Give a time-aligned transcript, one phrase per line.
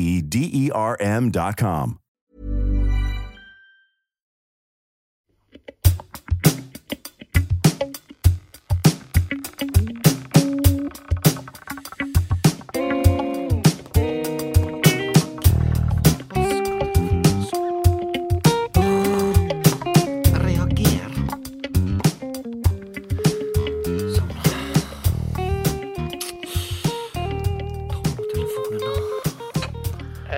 [0.00, 1.98] E D E R M dot com.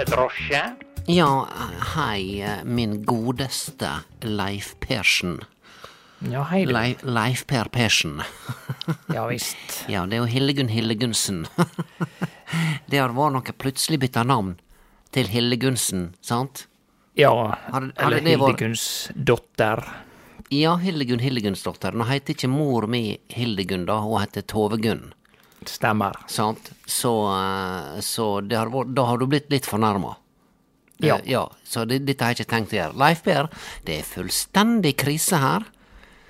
[0.09, 0.63] Drosje.
[1.11, 1.29] Ja,
[1.97, 3.91] hei, min godeste
[4.23, 5.41] Leif Persen.
[6.31, 6.65] Ja, hei.
[6.67, 8.21] Leif, Leif Per Persen.
[9.15, 9.57] Ja visst.
[9.91, 11.47] Ja, det er jo Hildegunn Hillegunnsen.
[12.91, 14.55] Det har vært noe plutselig bytta navn
[15.15, 16.67] til Hillegunnsen, sant?
[17.19, 19.83] Ja, har, har eller Hildegunns dotter.
[20.53, 21.97] Ja, Hildegunn dotter.
[21.97, 25.11] Nå heter ikke mor mi Hildegunn, da, hun heter Tovegunn.
[25.69, 26.17] Stemmer.
[26.27, 26.71] Sant?
[26.87, 30.17] Så, eh, så det har vært, da har du blitt litt fornærma.
[31.03, 31.19] Ja.
[31.27, 31.49] ja.
[31.65, 32.99] Så det, dette har jeg ikke tenkt å gjøre.
[32.99, 33.49] Leif Per,
[33.85, 35.65] det er fullstendig krise her,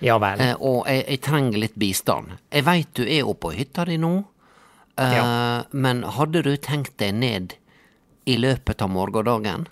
[0.00, 0.41] Ja vel.
[0.41, 2.32] eh, og jeg, jeg trenger litt bistand.
[2.50, 4.25] Jeg veit du er oppe på hytta di nå,
[4.97, 5.62] eh, Ja.
[5.72, 7.54] men hadde du tenkt deg ned
[8.26, 9.66] i løpet av morgendagen?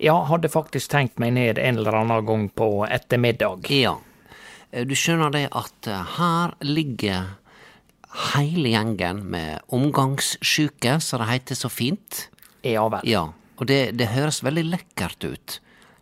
[0.00, 3.68] Ja, hadde faktisk tenkt meg ned en eller annen gang på ettermiddag.
[3.70, 3.98] Ja.
[4.72, 7.36] Eh, Du skjønner det at eh, her ligger
[8.34, 12.26] hele gjengen med omgangssjuke, som det heter så fint.
[12.66, 13.06] Ja vel.
[13.08, 13.26] Ja,
[13.60, 15.60] og det, det høres veldig lekkert ut.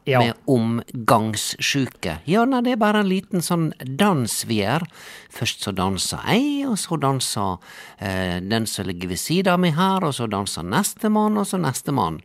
[0.09, 0.23] Ja.
[0.25, 2.15] Med omgangssjuke.
[2.25, 3.67] Ja, nei, det er bare en liten sånn
[4.01, 4.87] dans vi gjør.
[5.29, 7.59] Først så danser ei, og så danser
[8.01, 11.61] eh, den som ligger ved sida av meg her, og så danser nestemann, og så
[11.61, 12.23] nestemann.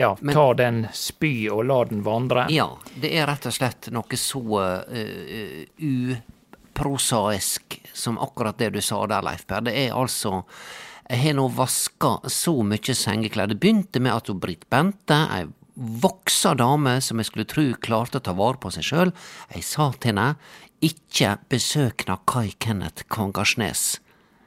[0.00, 2.46] Ja, ta den spy og la den vandre.
[2.52, 2.70] Ja,
[3.00, 6.16] det er rett og slett noe så uh,
[6.76, 9.64] uprosaisk som akkurat det du sa der, Leif Per.
[9.66, 10.44] Det er altså
[11.06, 13.46] Jeg har nå vaska så mye sengeklær.
[13.46, 15.46] Det begynte med at hun Britt Bente, ei
[15.76, 19.12] voksa dame som jeg skulle tru klarte å ta vare på seg sjøl,
[19.52, 20.30] jeg sa til henne
[20.84, 24.00] ikke besøk na Kai Kenneth Kvangarsnes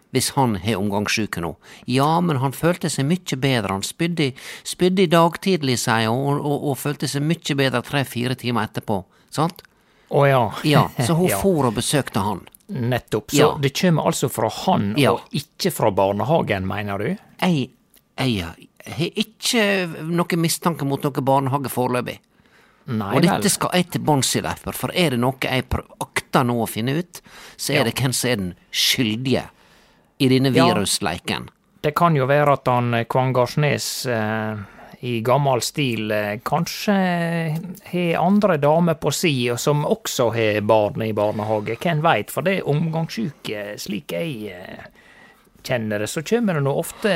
[0.09, 1.51] hvis han har omgangssjuke nå.
[1.85, 4.31] Ja, men han følte seg mye bedre, han spydde,
[4.65, 8.69] spydde i dag tidlig, sier hun, og, og, og følte seg mye bedre tre-fire timer
[8.69, 9.03] etterpå,
[9.33, 9.61] sant?
[10.09, 10.41] Å ja.
[10.65, 12.41] Ja, så hun Ja, for og besøkte han.
[12.69, 13.31] Nettopp.
[13.31, 13.57] Så Ja.
[13.61, 15.11] det kommer altså fra han, Ja.
[15.13, 17.17] og ikke fra barnehagen, mener du?
[17.41, 17.69] Jeg,
[18.17, 22.19] jeg har ikke noen mistanke mot noe barnehage foreløpig.
[22.89, 25.65] Nei Og dette skal jeg til bunns i, Leif, for er det noe jeg
[26.01, 27.21] akter nå å finne ut,
[27.57, 27.83] så er Ja.
[27.83, 29.43] det hvem som er den skyldige
[30.19, 31.49] i denne virusleiken.
[31.81, 34.57] Det kan jo være at han Kvangarsnes eh,
[35.01, 36.95] i gammel stil eh, kanskje
[37.91, 41.77] har andre damer på si, som også har barn i barnehage.
[41.79, 44.89] Hvem veit, for det er omgangssjuke, slik jeg eh,
[45.63, 47.13] kjenner det, så kommer det nå ofte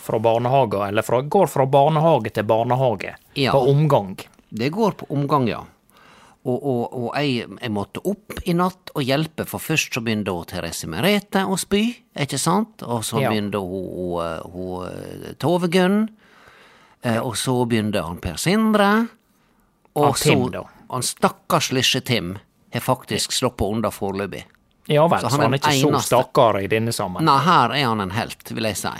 [0.00, 3.52] fra barnehager, eller fra, går fra barnehage til barnehage, Ja.
[3.52, 4.16] på omgang.
[4.50, 5.60] Det går på omgang, ja.
[6.40, 10.32] Og, og, og jeg, jeg måtte opp i natt og hjelpe, for først så begynte
[10.32, 11.82] hun Therese Merete å spy,
[12.16, 12.80] ikke sant?
[12.82, 13.28] Og så Ja.
[13.28, 16.06] begynte hun, hun, hun eh, Tove Gunn.
[17.02, 18.90] Eh, og så begynte han Per Sindre.
[19.92, 20.64] Og Tim, så da.
[20.90, 22.38] Han stakkars lille Tim
[22.72, 24.44] har faktisk sluppet unna foreløpig.
[24.90, 26.00] Ja vel, Så så han er han er ikke eneste...
[26.02, 27.24] så stakkar i denne sammen.
[27.24, 28.94] Nei, her er han en helt, vil jeg si.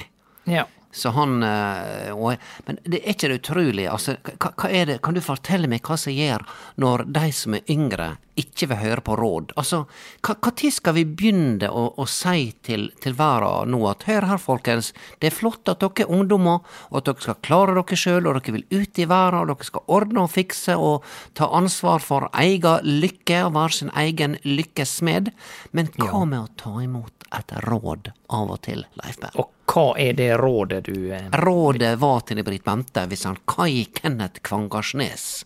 [0.50, 0.66] Ja.
[0.92, 2.34] Så han eh, og,
[2.66, 5.86] Men det er ikke det utrolig, altså, hva, hva er det, kan du fortelle meg
[5.86, 6.46] hva som gjør
[6.82, 8.08] når de som er yngre,
[8.40, 9.54] ikke vil høre på råd?
[9.60, 9.84] Altså,
[10.26, 14.40] hva, tid skal vi begynne å, å si til, til verden nå at hør her,
[14.42, 18.26] folkens, det er flott at dere er ungdommer, og at dere skal klare dere sjøl,
[18.26, 21.06] og dere vil ut i verden, og dere skal ordne og fikse og
[21.38, 25.32] ta ansvar for egen lykke og være sin egen lykkesmed,
[25.76, 29.38] men hva med å ta imot et råd av og til, Leif Berr?
[29.40, 33.86] Og hva er det rådet du eh, Rådet var til Britt Bente hvis han Kai
[33.94, 35.44] Kenneth Kvangarsnes,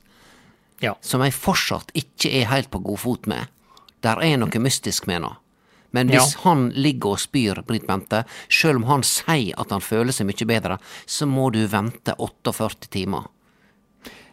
[0.85, 0.95] Ja.
[1.01, 3.49] som jeg fortsatt ikke er helt på god fot med.
[4.05, 5.37] Der er noe mystisk med henne.
[5.95, 6.41] Men hvis Ja.
[6.51, 10.47] han ligger og spyr, Britt Bente, sjøl om han sier at han føler seg mye
[10.47, 13.29] bedre, så må du vente 48 timer.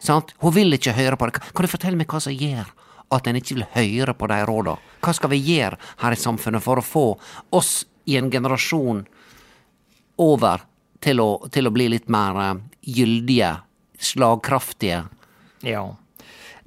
[0.01, 0.33] Sant?
[0.42, 1.39] Hun vil ikke høre på det.
[1.53, 2.65] Kan du fortelle meg hva som gjør
[3.13, 4.74] at en ikke vil høre på de råda?
[5.06, 7.06] Hva skal vi gjøre her i samfunnet for å få
[7.53, 9.06] oss i en generasjon
[10.18, 10.62] over
[11.01, 12.59] til å, til å bli litt mer eh,
[12.98, 13.53] gyldige,
[14.01, 15.03] slagkraftige?
[15.62, 15.86] Ja.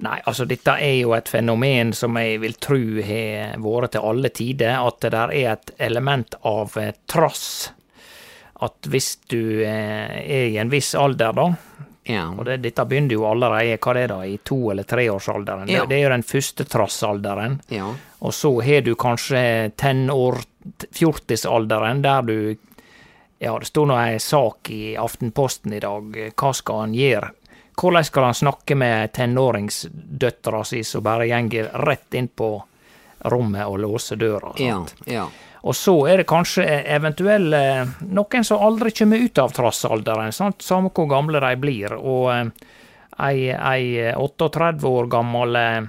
[0.03, 4.29] Nei, altså dette er jo et fenomen som jeg vil tru har vært til alle
[4.35, 7.71] tider, at det der er et element av eh, trass.
[8.59, 11.47] At hvis du eh, er i en viss alder, da,
[12.05, 12.27] Ja.
[12.37, 15.81] og det, dette begynner jo allerede, hva det er da, i to- eller treårsalderen, Ja.
[15.85, 17.61] det, det er jo den første trassalderen.
[17.69, 17.93] ja.
[18.25, 20.39] Og så har du kanskje tenår,
[20.91, 22.55] fjortisalderen, der du
[23.39, 26.15] Ja, det sto nå ei sak i Aftenposten i dag.
[26.39, 27.31] Hva skal han gjøre?
[27.75, 32.49] Hvordan skal han snakke med tenåringsdøtra si som bare gjenger rett inn på
[33.25, 34.53] rommet og låser døra?
[34.57, 34.95] Sant?
[35.05, 35.27] ja.
[35.65, 36.61] Og så er det kanskje
[36.93, 37.59] eventuelle
[38.13, 40.61] noen som aldri kommer ut av trassalderen, sant?
[40.61, 41.95] samme hvor gamle de blir.
[41.97, 42.51] Og eh,
[43.25, 45.87] ei, ei 38 år gammel eh,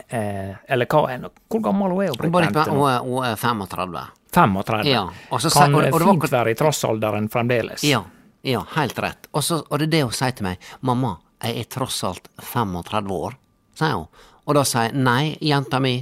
[0.08, 1.26] eh, Eller hva er?
[1.50, 2.30] Hvor gammel hun er hun?
[2.70, 2.86] Hun,
[3.24, 4.04] er, er 35.
[4.38, 4.86] 35.
[4.92, 5.02] Ja,
[5.32, 7.82] og så kan og- og det var fint være i trassalderen fremdeles.
[7.84, 8.02] Ja,
[8.42, 9.27] ja, helt rett.
[9.38, 10.64] Og, så, og det er det hun sier til meg.
[10.82, 11.14] 'Mamma,
[11.44, 13.36] jeg er tross alt 35 år',
[13.78, 14.08] sier hun.
[14.48, 15.94] Og da sier jeg 'nei, jenta mi,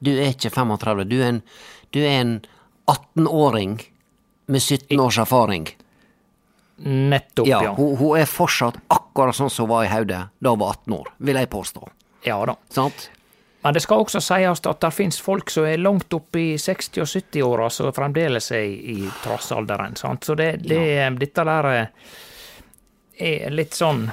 [0.00, 1.42] du er ikke 35, du er en,
[1.92, 2.34] du er en
[2.88, 3.76] 18-åring
[4.48, 5.68] med 17 års erfaring'.
[6.80, 7.72] Nettopp, Ja, ja.
[7.76, 10.94] hun, hun er fortsatt akkurat sånn som hun var i hodet da hun var 18
[10.96, 11.88] år, vil jeg påstå.
[12.24, 12.54] Ja da.
[12.72, 13.10] Sant?
[13.60, 17.02] Men det skal også sies at det finnes folk som er langt opp i 60-
[17.04, 19.96] og 70-åra som fremdeles er i, trassalderen.
[20.00, 20.24] Sant?
[20.24, 20.80] Så det, det,
[21.20, 21.68] dette der
[23.20, 24.10] er litt sånn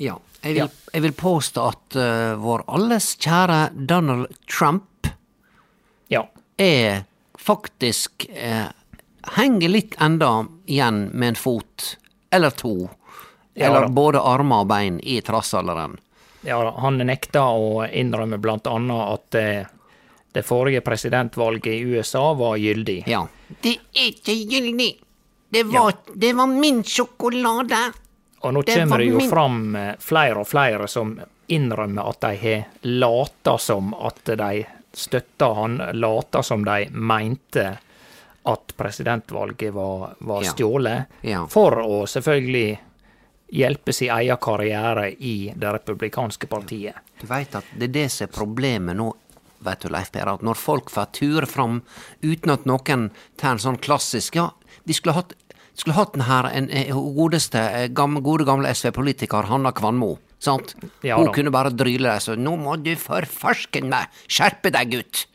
[0.00, 0.18] Ja.
[0.42, 0.68] Jeg vil, Ja.
[0.94, 5.06] jeg vil påstå at uh, vår alles kjære Donald Trump
[6.08, 6.26] Ja.
[6.58, 7.04] er
[7.38, 8.68] faktisk uh,
[9.36, 11.96] Henger litt enda igjen med en fot,
[12.32, 12.88] eller to,
[13.54, 15.98] Ja eller både armer og bein i trassalderen.
[16.42, 19.66] ja han nekta å innrømme blant annet at uh,
[20.32, 23.02] det forrige presidentvalget i USA var gyldig.
[23.06, 23.26] Ja.
[23.60, 24.94] Det er ikke gyldig!
[25.50, 27.92] Det var, det var min sjokolade!
[28.40, 31.14] Og nå kommer det jo fram eh, flere og flere som
[31.52, 34.64] innrømmer at de har lata som at de
[34.96, 37.66] støtta han, lata som de mente
[38.50, 40.50] at presidentvalget var, var Ja.
[40.54, 41.46] stjålet, Ja.
[41.46, 42.78] for å selvfølgelig
[43.52, 46.94] hjelpe sin egen karriere i det republikanske partiet.
[47.20, 49.12] Du veit at det er det som er problemet nå,
[49.60, 51.82] vet du Leif Per, at når folk får ture fram
[52.22, 54.50] uten at noen tar en sånn klassisk Ja,
[54.84, 55.34] vi skulle hatt
[55.80, 60.18] skulle hatt den her en, en godeste, eh, gode gamle SV-politiker Hanna Kvanmo.
[60.40, 60.74] Sant?
[61.04, 64.90] Ja Hun kunne bare dryle deg så 'Nå må du for farsken meg skjerpe deg,
[64.94, 65.26] gutt'.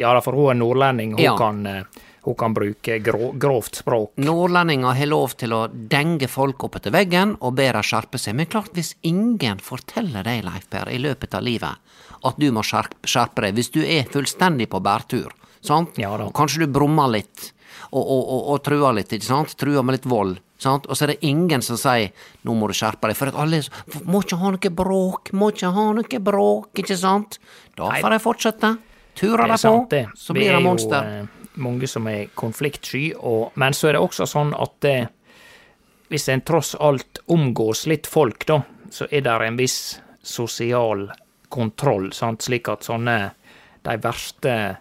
[0.00, 1.36] Ja da, for hun er nordlending, hun, Ja.
[1.36, 1.82] kan, eh,
[2.24, 4.12] hun kan bruke grå, grovt språk.
[4.16, 8.34] Nordlendinger har lov til å denge folk opp etter veggen og be dem skjerpe seg.
[8.34, 11.76] Men klart, hvis ingen forteller deg, Leif Per, i løpet av livet
[12.24, 15.30] at du må skjerpe, deg, hvis du er fullstendig på bærtur,
[15.62, 15.96] sant?
[15.98, 16.30] Ja da.
[16.30, 17.52] kanskje du brummer litt
[17.92, 19.54] og, og, og, og truer litt, ikke sant?
[19.58, 20.38] Truer med litt vold.
[20.58, 20.86] Sant?
[20.88, 22.12] Og så er det ingen som sier
[22.44, 25.50] 'nå må du skjerpe deg', for alle er sånn, 'må ikke ha noe bråk', 'må
[25.52, 27.38] ikke ha noe bråk', ikke sant?
[27.76, 28.78] Da får de fortsette.
[29.16, 30.08] Turer Det er de på, det.
[30.16, 31.26] så Vi blir er jo, eh,
[31.56, 35.06] mange som er konfliktsky, og, men så er det også sånn at eh,
[36.08, 41.10] hvis en tross alt omgås litt folk, da, så er det en viss sosial
[41.48, 42.42] kontroll, sant?
[42.42, 43.32] slik at sånne
[43.86, 44.76] de verste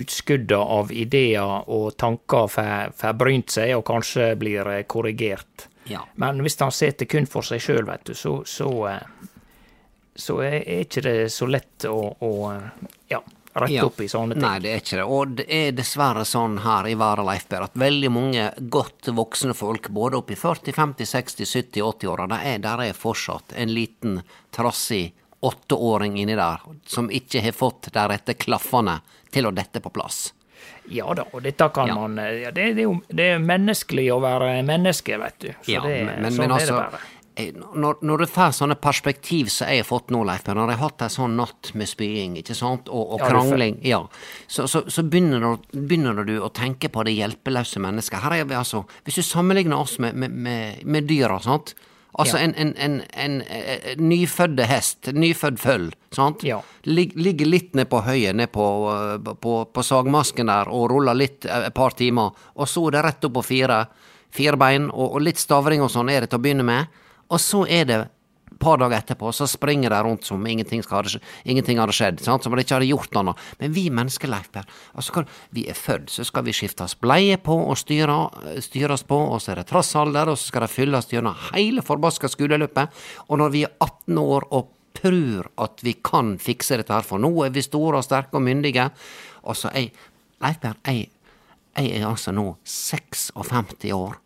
[0.00, 5.68] utskudda av ideer og tanker får brynt seg, og kanskje blir eh, korrigert.
[5.90, 6.02] Ja.
[6.20, 9.30] Men hvis han sitter kun for seg sjøl, vet du, så, så, eh,
[10.16, 12.68] så er ikke det så lett å, å eh,
[13.12, 13.20] ja,
[13.54, 13.84] rette Ja.
[13.86, 14.42] opp i sånne ting.
[14.42, 15.04] Nei, det er ikke det.
[15.06, 19.90] Og det er dessverre sånn her i Vara Leifberg at veldig mange godt voksne folk,
[19.94, 24.22] både opp i 40, 50, 60, 70, 80-åra, der er, der er fortsatt en liten
[24.54, 25.12] trassig
[25.50, 28.98] åtteåring inni der som ikke har fått de rette klaffene
[29.34, 30.26] til å dette på plass.
[30.92, 31.94] Ja da, og dette kan Ja.
[31.96, 35.50] man ja, det, det, er jo det er menneskelig å være menneske, vet du.
[35.64, 37.00] Så Ja, det, men, men, sånn men er altså det bare.
[37.40, 37.52] eh,
[37.84, 40.82] når, når du får sånne perspektiv som jeg har fått nå, Leif når jeg har
[40.84, 44.02] hatt en sånn natt med spying ikke sant, og, og krangling, ja,
[44.46, 48.20] så, så, så begynner, du, begynner du å tenke på det hjelpeløse mennesket.
[48.24, 51.74] Her er vi altså, Hvis du sammenligner oss med, med, med, med dyra, sant?
[52.18, 52.44] Altså Ja.
[52.44, 56.44] en, en, en, en, eh, nyfødde hest, nyfødd føll, sant?
[56.46, 56.60] Ja.
[56.86, 61.14] Lig, ligger litt ned på høyet, ned på, eh, på, på sagmasken der, og ruller
[61.18, 63.80] litt eh, et par timer, og så er det rett opp på fire,
[64.30, 66.86] fire bein, og, og litt stavring og sånn er det til å begynne med,
[67.34, 68.00] og så er det
[68.54, 72.44] et par dager etterpå, så springer de rundt som ingenting, hadde ingenting hadde skjedd, sant?
[72.44, 73.34] som om de ikke hadde gjort noe.
[73.60, 77.56] Men vi mennesker, Leif Per, altså, vi er født, så skal vi skiftes bleie på
[77.64, 78.18] og styre,
[78.64, 82.30] styres på, og så er det trassalder, og så skal det fylles gjennom hele forbaska
[82.30, 87.06] skoleløpet, og når vi er 18 år og prur at vi kan fikse dette her,
[87.06, 88.88] for nå er vi store og sterke og myndige,
[89.44, 89.90] og så jeg,
[90.44, 91.08] Leif Per, jeg,
[91.74, 94.20] jeg er altså nå 56 år.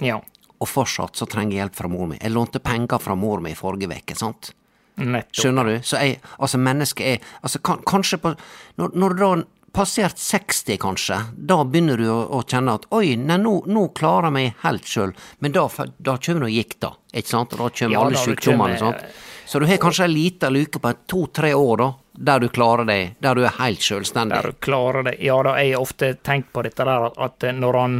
[0.00, 0.18] Ja,
[0.60, 2.18] Og fortsatt så trenger jeg hjelp fra mor mi.
[2.20, 4.52] Jeg lånte penger fra mor mi i forrige uke, sant?
[5.00, 5.40] nettopp.
[5.40, 5.78] Skjønner du?
[5.86, 8.34] Så jeg, altså mennesket er altså kan, Kanskje på
[8.80, 9.30] når, når du da
[9.70, 14.26] passert 60, kanskje, da begynner du å, å kjenne at oi, nei, nå, nå klarer
[14.26, 15.68] jeg meg helt sjøl, men da,
[16.02, 16.90] da kommer nå da.
[17.14, 17.54] ikke sant?
[17.54, 19.12] Da kommer Ja, alle sykdommene, kommer-?
[19.50, 21.88] Så du har kanskje ei lita luke på to-tre år, da,
[22.30, 24.36] der du klarer deg, der du er helt sjølstendig.
[24.42, 25.16] Der du klarer det.
[25.22, 27.96] Ja da, jeg har ofte tenkt på dette der, at når han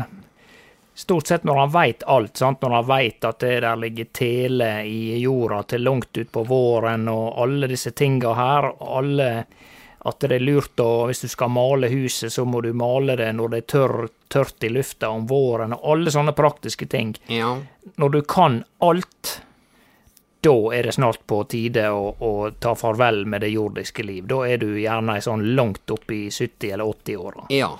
[1.00, 2.60] Stort sett når han veit alt, sant?
[2.62, 7.38] når han veit at det der ligger tele i jorda til langt utpå våren, og
[7.40, 9.28] alle disse tinga her, alle
[10.04, 13.30] At det er lurt å Hvis du skal male huset, så må du male det
[13.32, 17.14] når det er tørr, tørt i lufta om våren, og alle sånne praktiske ting.
[17.32, 17.54] Ja.
[17.96, 19.32] Når du kan alt,
[20.40, 24.28] da er det snart på tide å, å ta farvel med det jordiske liv.
[24.28, 27.48] Da er du gjerne sånn langt opp i 70- eller 80-åra.
[27.56, 27.72] Ja,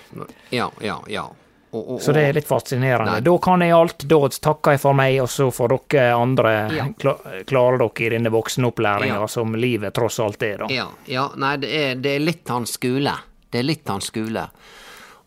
[0.48, 0.98] ja, ja.
[1.08, 1.28] ja.
[1.72, 3.12] Og, og, Så det er litt fascinerende.
[3.12, 3.20] Nei.
[3.22, 6.86] Da kan jeg alt, da takker jeg for meg, og så får dere andre Ja.
[6.98, 7.14] kla
[7.46, 9.26] klare dere i denne voksenopplæringa Ja.
[9.30, 10.66] som livet tross alt er, da.
[10.68, 13.14] Ja, ja nei, det er, det er litt hans skole.
[13.50, 14.48] Det er litt hans skole.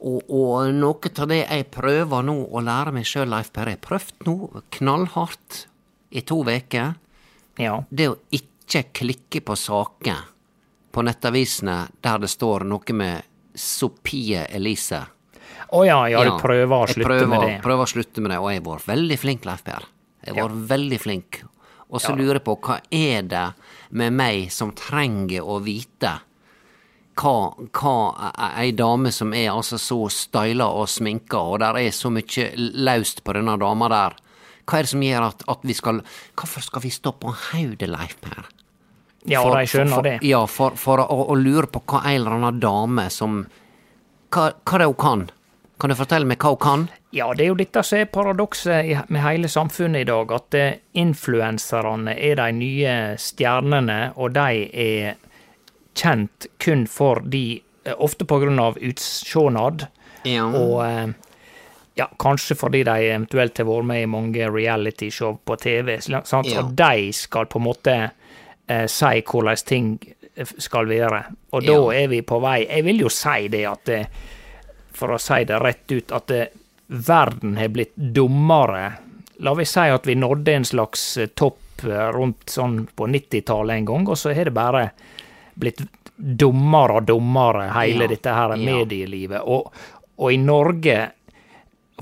[0.03, 3.79] Og, og noe av det jeg prøver nå å lære meg sjøl, Leif Per, jeg
[3.79, 5.65] har prøvd nå knallhardt
[6.11, 6.43] i to
[7.57, 7.83] Ja.
[7.89, 10.15] det å ikke klikke på saker
[10.91, 13.23] på nettavisene der det står noe med
[13.55, 15.05] Sofie Elise.
[15.73, 17.53] Å ja, ja, du prøver å slutte prøver, med det.
[17.63, 19.87] prøver å slutte med det, og jeg har vært veldig flink, Leif Per.
[20.23, 21.39] Jeg har vært veldig flink.
[21.93, 23.47] Og så lurer jeg på, hva er det
[23.97, 26.13] med meg som trenger å vite
[27.19, 27.33] hva,
[27.77, 32.47] hva ei dame som er altså så styla og sminka, og der er så mye
[32.57, 34.17] laust på denne dama der,
[34.65, 35.99] hva er det som gjør at, at vi skal
[36.39, 38.45] Hvorfor skal vi stå på hodet, Leif Per?
[39.27, 40.15] Ja, For- de skjønner for, det.
[40.27, 43.43] Ja, for, for å, å lure på hva en eller annen dame som
[44.33, 45.25] Hva, hva det hun kan?
[45.83, 46.83] Kan du fortelle meg hva hun kan?
[47.11, 50.77] Ja, det er jo dette som er paradokset med hele samfunnet i dag, at eh,
[50.95, 55.17] influenserne er de nye stjernene, og de er
[55.99, 57.41] kjent kun for de
[57.83, 58.23] eh, Ofte
[58.63, 59.87] av utsjånad,
[60.23, 60.45] Ja.
[60.47, 61.09] og eh,
[61.99, 65.97] ja, kanskje fordi de eventuelt har vært med i mange realityshow på TV.
[65.99, 66.47] Sant?
[66.47, 66.61] Ja.
[66.63, 67.97] Og de skal på en måte
[68.69, 69.99] eh, si hvordan ting
[70.57, 71.25] skal være.
[71.51, 71.91] Og da Ja.
[72.05, 74.05] er vi på vei Jeg vil jo si det at eh,
[74.93, 76.51] For å si det rett ut, at eh,
[76.87, 78.83] verden har blitt dummere.
[79.43, 83.81] La vi si at vi nådde en slags eh, topp eh, rundt sånn på 90-tallet
[83.81, 84.87] en gang, og så har det bare
[85.55, 85.81] blitt
[86.15, 88.61] dummere og dummere, hele Ja, dette her ja.
[88.61, 89.41] medielivet.
[89.41, 89.71] Og,
[90.21, 90.99] og i Norge,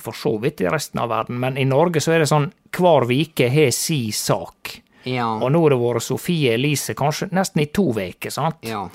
[0.02, 3.08] for så vidt i resten av verden, men i Norge så er det sånn hver
[3.08, 4.82] vike har si sak.
[5.08, 5.32] Ja.
[5.40, 8.62] Og nå har det vært Sofie Elise kanskje nesten i to uker, sant?
[8.68, 8.86] ja.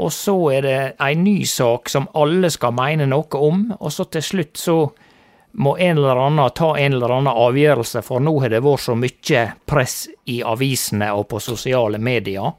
[0.00, 4.06] Og så er det ei ny sak som alle skal mene noe om, og så
[4.08, 4.76] til slutt så
[5.52, 8.94] må en eller annen ta en eller annen avgjørelse, for nå har det vært så
[8.96, 9.96] mye press
[10.32, 12.54] i avisene og på sosiale medier.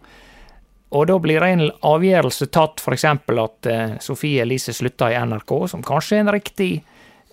[0.94, 3.06] Og da blir en avgjørelse tatt, f.eks.
[3.06, 6.84] at eh, Sofie Elise slutta i NRK, som kanskje er en riktig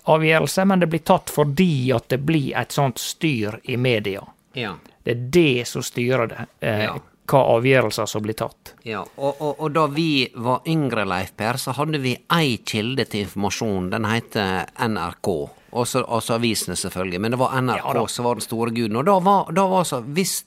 [0.09, 4.25] avgjørelse, men det blir tatt fordi at det blir et sånt styr i media.
[4.57, 4.75] ja.
[5.03, 6.43] Det er det som styrer det.
[6.59, 6.99] Eh, Ja.
[7.31, 8.73] Hva avgjørelser som blir tatt.
[8.87, 13.05] Ja, og, og, og da vi var yngre, Leif Per, så hadde vi ei kilde
[13.07, 13.89] til informasjon.
[13.93, 15.31] Den heter NRK.
[15.71, 17.21] Også, også avisene, selvfølgelig.
[17.23, 18.97] Men det var NRK Ja som var den store guden.
[18.99, 20.41] Og da var, da var altså hvis,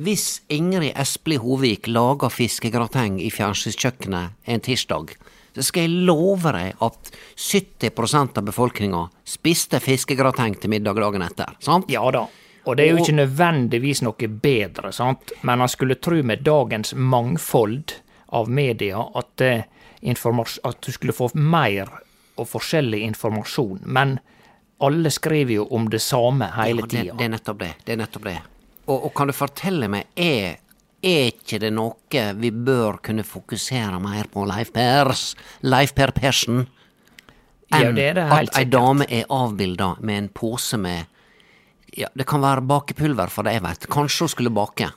[0.00, 5.12] hvis Ingrid Espelid Hovik laga fiskegrateng i fjernsynskjøkkenet en tirsdag,
[5.52, 11.52] så skal jeg love deg at 70% av befolkninga spiste fiskegrateng til middag dagen etter.
[11.60, 11.92] Sant?
[11.92, 12.24] Ja da.
[12.64, 16.94] Og det er jo ikke nødvendigvis noe bedre, sant, men han skulle tro med dagens
[16.94, 17.96] mangfold
[18.32, 19.64] av media at, eh,
[20.02, 21.90] at du skulle få mer
[22.38, 23.82] og forskjellig informasjon.
[23.84, 24.18] Men
[24.82, 27.72] alle skriver jo om det samme hele Ja, det, det er nettopp det.
[27.84, 28.38] Det er nettopp det.
[28.86, 30.56] Og, og kan du fortelle meg, er,
[31.02, 35.32] er ikke det noe vi bør kunne fokusere mer på, Leif Pers?
[35.66, 36.64] Leif Per Persen?
[37.72, 41.11] Ja, Enn det er det helt at ei dame er avbilda med en pose med
[41.96, 43.86] Ja, det kan være bakepulver, for det jeg vet.
[43.92, 44.90] Kanskje hun skulle bake.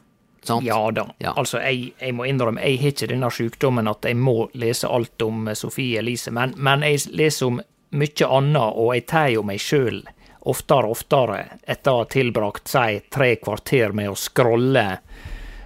[0.45, 0.65] Sant?
[0.65, 1.07] Ja da.
[1.17, 1.33] Ja.
[1.35, 5.21] Altså, jeg, jeg må innrømme, jeg har ikke denne sykdommen at jeg må lese alt
[5.25, 7.61] om eh, Sofie Elise, men, men jeg leser om
[7.95, 10.03] mye annet, og jeg tar jo meg sjøl
[10.45, 14.85] oftere og oftere etter å ha tilbrakt si tre kvarter med å scrolle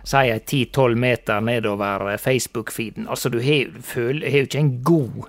[0.07, 3.09] si ei ti-tolv meter nedover eh, Facebook-feeden.
[3.11, 5.27] Altså, du har jo ikke en god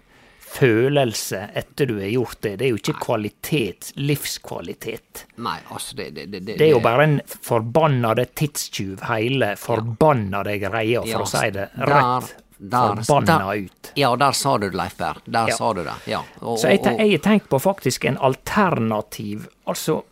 [0.51, 2.57] følelse etter du har gjort det.
[2.59, 5.25] Det er jo ikke kvalitet, livskvalitet.
[5.37, 11.01] Nei, altså, det Det, det, Det er jo bare en forbannede tidstyv, hele forbannede greia,
[11.03, 13.93] for Ja, å si det rett der- forbanna der- ut.
[13.97, 15.17] Ja, der sa du det, Leif Berr.
[15.25, 15.57] Der Ja.
[15.57, 15.95] sa du det.
[16.07, 16.23] Ja.
[16.43, 20.03] Og, Så jeg, har tenkt på faktisk en alternativ Altså,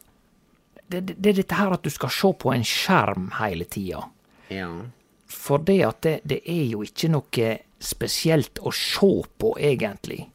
[0.89, 4.05] det er dette her at du skal se på en skjerm hele tida.
[4.51, 4.69] ja.
[5.29, 10.27] For det at det, det er jo ikke noe spesielt å se på, egentlig.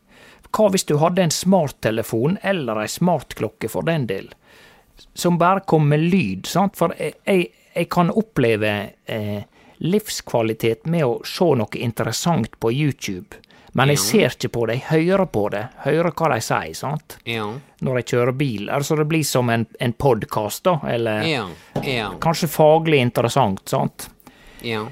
[0.53, 4.29] Hva hvis du hadde en smarttelefon, eller ei smartklokke for den del,
[5.13, 6.77] som bare kom med lyd, sant?
[6.77, 8.73] For jeg, jeg, kan oppleve
[9.05, 9.41] eh,
[9.81, 13.41] livskvalitet med å se noe interessant på YouTube,
[13.73, 17.15] men jeg ser ikke på det, jeg hører på det, hører hva de sier, sant?
[17.25, 17.47] Ja.
[17.81, 18.67] Når jeg kjører bil.
[18.69, 21.47] Altså det blir som en, en podkast, da, eller Ja.
[21.81, 22.11] Ja.
[22.21, 24.11] kanskje faglig interessant, sant?
[24.61, 24.85] Ja.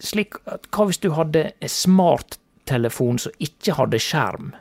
[0.00, 4.52] Slik at Hva hvis du hadde en smarttelefon som ikke hadde skjerm?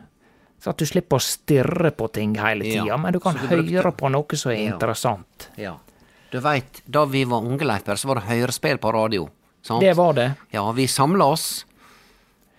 [0.61, 3.39] Så at du slipper å stirre på ting hele tida, Ja, men du kan du
[3.47, 4.71] høre brukte- på noe som er Ja.
[4.73, 5.49] interessant.
[5.57, 5.75] Ja.
[6.31, 9.29] Du veit, da vi var unge, Leiper, så var det høyrespill på radio.
[9.61, 9.81] Sant?
[9.81, 10.35] Det var det.
[10.51, 11.65] Ja, vi samla oss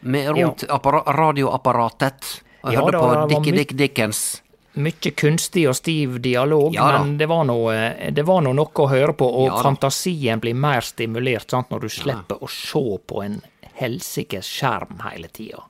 [0.02, 4.42] med rundt appara radioapparatet og Ja, hørte på Dickie Dick Dickens.
[4.76, 8.88] Mye kunstig og stiv dialog, Ja men det var nå eh, det var noe å
[8.90, 13.22] høre på, og Ja fantasien blir mer stimulert sant, når du slipper å se på
[13.24, 13.40] en
[13.80, 15.64] helsikes skjerm hele tida.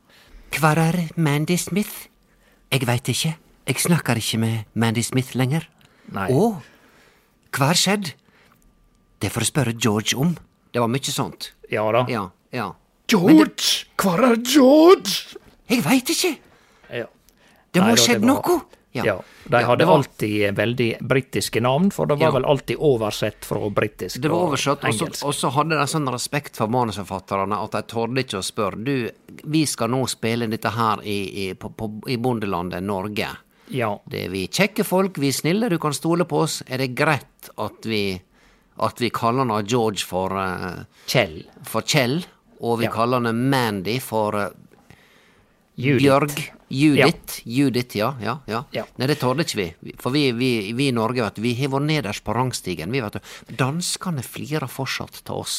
[0.57, 2.09] Hvor er Mandy Smith?
[2.73, 3.37] Jeg veit ikke.
[3.67, 5.69] Jeg snakker ikke med Mandy Smith lenger.
[6.15, 6.29] Nei.
[6.31, 6.51] Å,
[7.57, 8.13] hva har skjedd?
[9.23, 10.35] Det får jeg spørre George om.
[10.73, 11.53] Det var mye sånt.
[11.73, 12.05] Ja da.
[12.11, 12.71] Ja, ja.
[13.11, 13.87] George!
[13.97, 15.39] Hvor er George?
[15.71, 16.33] Jeg veit ikke!
[16.91, 17.07] Ja.
[17.73, 18.59] Det må ha skjedd noe!
[18.97, 19.05] Ja.
[19.05, 19.17] Ja.
[19.47, 22.33] De Ja, hadde var- alltid veldig britiske navn, for det var Ja.
[22.39, 25.25] vel alltid oversett fra britisk Det var og oversatt, og så- engelsk.
[25.25, 29.11] og så hadde de sånn respekt for manusforfatterne at de torde ikke å spørre Du,
[29.45, 33.27] vi skal nå spille dette her i, i, på, på, i bondelandet Norge.
[33.71, 33.99] Ja.
[34.09, 36.63] Det er vi kjekke folk, vi er snille, du kan stole på oss.
[36.69, 38.21] Er det greit at vi,
[38.79, 41.45] at vi kaller han George for, uh, Kjell.
[41.65, 42.25] for Kjell,
[42.61, 44.51] og vi kaller han Mandy for eh,
[45.77, 46.03] Judith.
[46.03, 46.37] Bjørg?
[46.69, 47.41] Judith?
[47.45, 48.15] Judith, ja.
[48.21, 48.63] ja, ja.
[48.73, 48.85] Ja.
[48.97, 49.95] Nei, det tåler ikke vi.
[50.01, 52.93] For vi, vi, vi i Norge, vet vi har vært nederst på rangstigen.
[52.95, 53.21] Vi, vet.
[53.61, 55.59] Danskene flirer fortsatt til oss.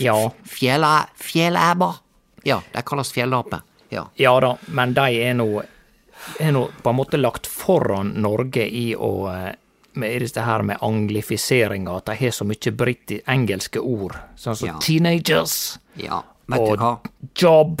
[0.00, 0.16] Ja.
[0.48, 1.92] Fjella, fjellæba.
[2.46, 3.60] Ja, de kalles fjellape.
[3.92, 4.08] Ja.
[4.18, 5.50] ja da, men de er nå
[6.40, 9.52] er nå på en måte lagt foran Norge i å eh,
[9.96, 14.68] med dette her med anglifiseringa, at de har så mye britti engelske ord, sånn som
[14.68, 14.78] Ja.
[14.82, 17.80] teenagers Ja, og job.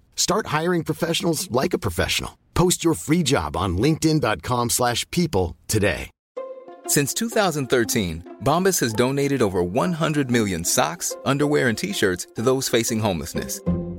[0.15, 2.37] Start hiring professionals like a professional.
[2.53, 6.09] Post your free job on linkedin.com/people slash people today.
[6.87, 12.67] Since 2013, Bombas has donated over 100 million socks, underwear, and t shirts to those
[12.69, 13.61] facing homelessness.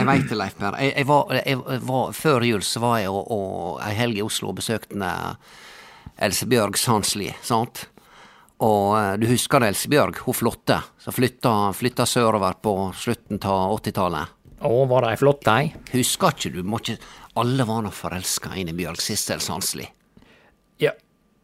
[0.00, 0.76] Jeg veit det, Leif Per.
[0.80, 4.24] Jeg, jeg, var, jeg var, før jul så var jeg og, og ei helg i
[4.24, 5.14] Oslo og besøkte
[6.20, 7.86] Else Bjørg Sandsli, sant?
[8.60, 13.40] Og eh, du husker Elsebjørg, Else Bjørg, hun flotte, som flytta, flytta sørover på slutten
[13.40, 14.36] av 80-tallet.
[14.60, 15.70] Å, var det ei flott ei?
[15.94, 16.60] Husker ikke du?
[16.68, 16.98] Må ikke
[17.40, 19.86] Alle var nå forelska inn i Bjørg Sissel Sandsli.
[20.82, 20.92] Ja.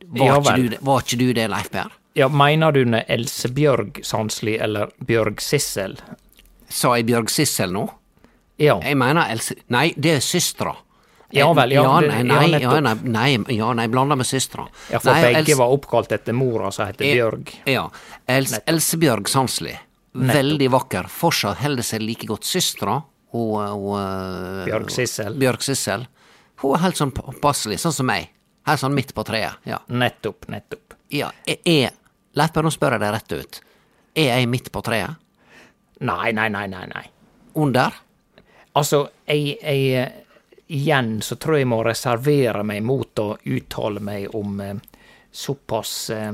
[0.05, 1.95] Var, ja ikke du var ikke du det, Leif Per?
[2.17, 5.97] Ja, Mener du Else Bjørg Sandsli eller Bjørg Sissel?
[6.69, 7.87] Sa jeg Bjørg Sissel nå?
[8.57, 8.79] Ja.
[8.83, 10.75] Jeg mener Else Nei, det er søstera.
[11.35, 14.69] Ja vel, ja, ja, nei, nei, ja, nei, nei, ja, nei, blanda med søstera.
[14.93, 17.51] Ja, for Nei, begge Else- var oppkalt etter mora som heter Eh, Bjørg.
[17.67, 17.89] Ja.
[18.29, 19.75] Els, Elsebjørg Sandsli.
[20.15, 21.09] Veldig vakker.
[21.13, 22.47] Fortsatt holder seg like godt.
[22.47, 23.03] Søstera,
[23.35, 25.35] og, hun eh, Bjørg Sissel.
[25.35, 26.07] Bjørg Sissel.
[26.63, 28.31] Hun er helt sånn passelig, sånn som meg.
[28.67, 29.59] Helt sånn midt på treet.
[29.67, 29.83] Ja.
[29.89, 30.95] Nettopp, nettopp.
[31.11, 31.91] ja er
[32.37, 33.61] Leif nå spør jeg deg rett ut.
[34.17, 35.17] Er jeg midt på treet?
[36.01, 36.85] Nei, nei, nei, nei.
[36.87, 37.05] nei.
[37.57, 37.95] Under?
[38.77, 40.23] Altså, jeg, jeg eh,
[40.67, 44.81] Igjen så tror jeg jeg må reservere meg mot å uttale meg om eh,
[45.31, 46.33] såpass eh,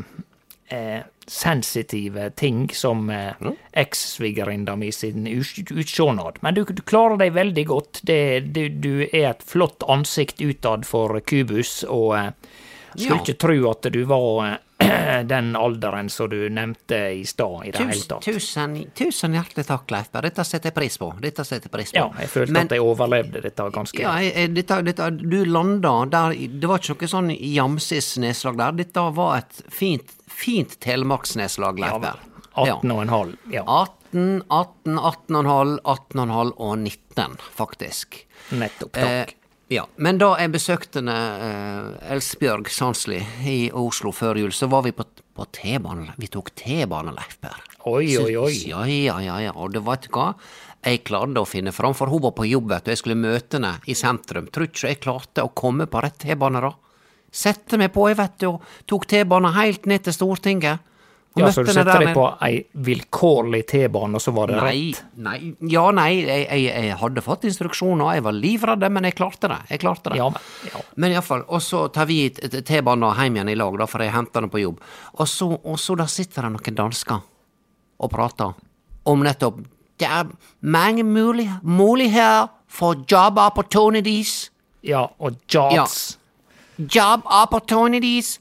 [0.72, 3.52] eh, sensitive ting som eh, mm.
[3.84, 6.40] ekssvigerinna mi sin utsjånad.
[6.40, 8.00] Men du, du klarer deg veldig godt.
[8.08, 12.32] Det, du, du er et flott ansikt utad for kubus, og eh,
[12.96, 13.20] skulle Ja.
[13.20, 14.56] ikke tro at du var eh,
[15.32, 18.22] den alderen som du nevnte i stad, i det hele tatt.
[18.26, 20.10] tusen, tusen hjertelig takk, Leif.
[20.12, 21.10] Dette setter jeg pris på.
[21.22, 21.98] Dette setter jeg pris på.
[22.00, 25.44] Ja, jeg følte Men- at jeg overlevde dette ganske Ja, jeg, jeg, dette, dette, du
[25.44, 28.72] landa der Det var ikke noe sånn jamsis-nedslag der.
[28.82, 32.28] Dette var et fint, fint telemarksnedslag, Leif Ja, Per.
[32.54, 33.36] 18,5.
[33.52, 38.26] Ja, 18, 18, 18,5, 18,5 og 19, faktisk.
[38.52, 38.92] nettopp.
[38.92, 39.30] Takk.
[39.32, 39.41] Eh,
[39.72, 44.92] ja, Men da jeg besøkte eh, Elsbjørg Sandsli i Oslo før jul, så var vi
[44.96, 46.12] på, på T-banen.
[46.20, 47.58] Vi tok T-banen, Leif Per.
[47.90, 48.52] Oi, oi, oi.
[48.68, 49.54] Ja, ja, ja, ja.
[49.56, 50.32] Og det veit du hva?
[50.82, 52.92] Jeg klarte å finne fram, for hun var på jobb, vet du.
[52.92, 54.48] Jeg skulle møte henne i sentrum.
[54.50, 56.72] Tror ikke jeg klarte å komme på rett T-bane, da.
[57.32, 60.82] Sette meg på, jeg vet du, og tok T-banen helt ned til Stortinget.
[61.38, 64.98] Ja, så du setter deg på ei vilkårlig T-bane, og så var det Nei, rett?
[65.16, 65.38] nei,
[65.72, 69.56] ja, nei, jeg, jeg, jeg hadde fått instruksjoner, jeg var livredd, men jeg klarte det.
[69.72, 70.18] Jeg klarte det.
[70.20, 70.82] Ja, men, ja.
[71.00, 74.44] Men iallfall, og så tar vi T-banen hjem igjen i lag, da, for jeg henter
[74.44, 74.82] den på jobb.
[75.16, 77.24] Og så, og så da sitter det noen dansker
[78.02, 78.52] og prater
[79.08, 79.62] om nettopp
[80.02, 80.28] Det er
[80.60, 84.50] mange mulig, muligheter for job opportunities.
[84.82, 86.18] ja, og jobs.
[86.78, 88.40] Job opportunities.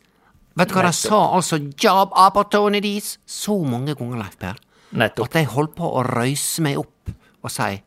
[0.61, 1.57] Vet du hva de sa, altså?
[1.73, 3.15] Job opportunities.
[3.25, 4.59] Så mange ganger, Leif Per
[4.91, 5.29] Nettopp.
[5.29, 7.77] at jeg holdt på å røyse meg opp og si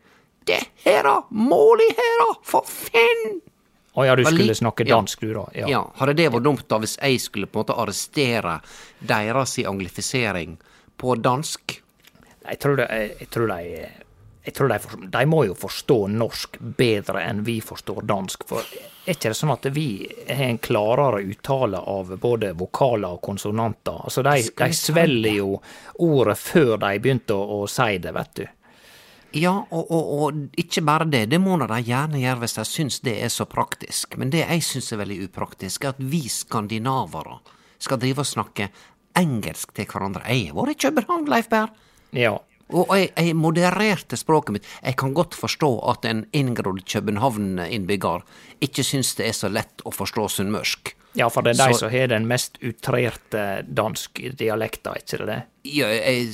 [0.48, 1.20] Det her er
[1.98, 3.40] her, for Finn!
[3.94, 4.96] Å ja, du skulle snakke ja.
[4.96, 5.44] dansk, du, da?
[5.54, 5.68] Ja.
[5.70, 8.56] Ja, hadde det vært dumt da hvis jeg skulle på en måte arrestere
[8.98, 10.56] deres anglifisering
[10.98, 11.76] på dansk?
[12.44, 12.88] Jeg tror, det,
[13.20, 13.86] jeg tror de
[14.44, 18.44] jeg tror de, for, de må jo forstå norsk bedre enn vi forstår dansk.
[18.48, 19.86] For er ikke det sånn at vi
[20.28, 24.02] har en klarere uttale av både vokaler og konsonanter?
[24.04, 25.56] Altså, de, de svelger jo
[26.04, 28.44] ordet før de begynte å, å si det, vet du.
[29.34, 33.00] Ja, og, og, og ikke bare det, det må de gjerne gjøre hvis de syns
[33.02, 34.18] det er så praktisk.
[34.20, 37.40] Men det jeg syns er veldig upraktisk, er at vi skandinavere
[37.82, 38.68] skal drive og snakke
[39.18, 40.22] engelsk til hverandre.
[40.28, 41.72] Jeg har vært i København, Leif Berr.
[42.14, 42.36] Ja.
[42.72, 44.68] Og jeg, jeg modererte språket mitt.
[44.80, 48.24] Jeg kan godt forstå at en inngrodd København-innbygger
[48.64, 50.94] ikke syns det er så lett å forstå sunnmørsk.
[51.14, 55.40] ja, for det er de som har den mest utrerte dansk dialekta, ikke det det?
[55.76, 56.32] Ja, jeg,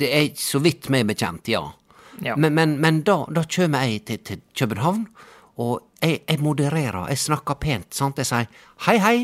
[0.00, 1.62] det er så vidt meg bekjent, ja.
[2.24, 2.36] Ja.
[2.36, 5.06] Men, men, men da, da kommer jeg til, til København,
[5.60, 8.18] og jeg, jeg modererer, jeg snakker pent, sant.
[8.18, 8.48] Jeg sier
[8.88, 9.18] hei, hei,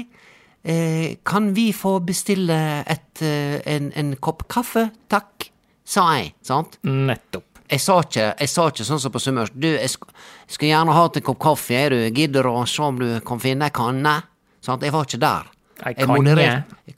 [0.64, 5.51] eh, kan vi få bestille et, eh, en, en kopp kaffe, takk,
[5.84, 6.78] sa jeg, sant.
[6.86, 7.48] Nettopp.
[7.72, 10.04] Jeg sa ikke, jeg sa ikke sånn som på sunnmørsk, du, jeg sk
[10.44, 13.70] skulle gjerne hatt en kopp kaffe, er du, gidder å se om du kan finne
[13.70, 14.18] ei kanne?
[14.62, 15.48] Sant, jeg var ikke der.
[15.82, 16.50] Ei kanje?